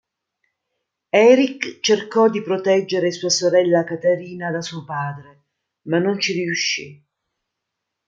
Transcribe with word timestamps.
Erik 1.11 1.77
cercò 1.79 2.27
di 2.27 2.41
proteggere 2.41 3.11
sua 3.11 3.29
sorella 3.29 3.83
Katarina 3.83 4.49
da 4.49 4.59
suo 4.59 4.83
padre 4.83 5.43
ma 5.83 5.99
non 5.99 6.19
ci 6.19 6.33
riuscì. 6.33 7.05